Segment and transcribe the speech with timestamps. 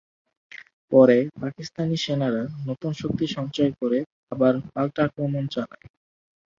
[0.91, 3.99] পরে পাকিস্তানি সেনারা নতুন শক্তি সঞ্চয় করে
[4.31, 5.85] আবার পাল্টা আক্রমণ চালায়।